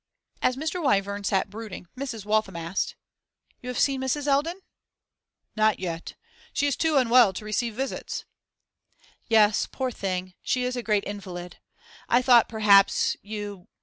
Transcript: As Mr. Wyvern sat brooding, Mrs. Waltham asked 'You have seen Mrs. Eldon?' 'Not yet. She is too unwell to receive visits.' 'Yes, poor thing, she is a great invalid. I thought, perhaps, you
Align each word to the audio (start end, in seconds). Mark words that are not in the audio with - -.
As 0.41 0.57
Mr. 0.57 0.81
Wyvern 0.81 1.23
sat 1.25 1.51
brooding, 1.51 1.85
Mrs. 1.95 2.25
Waltham 2.25 2.55
asked 2.55 2.95
'You 3.61 3.69
have 3.69 3.77
seen 3.77 4.01
Mrs. 4.01 4.25
Eldon?' 4.25 4.61
'Not 5.55 5.77
yet. 5.79 6.15
She 6.53 6.65
is 6.65 6.75
too 6.75 6.97
unwell 6.97 7.33
to 7.33 7.45
receive 7.45 7.75
visits.' 7.75 8.25
'Yes, 9.27 9.67
poor 9.71 9.91
thing, 9.91 10.33
she 10.41 10.63
is 10.63 10.75
a 10.75 10.81
great 10.81 11.03
invalid. 11.05 11.57
I 12.09 12.23
thought, 12.23 12.49
perhaps, 12.49 13.15
you 13.21 13.67